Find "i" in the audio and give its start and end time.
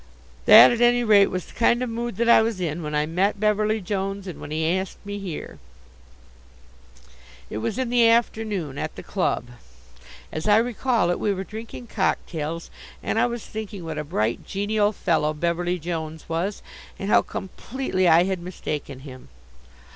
2.27-2.41, 2.95-3.05, 10.47-10.57, 13.19-13.27, 18.07-18.23